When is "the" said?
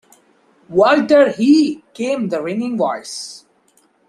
2.29-2.41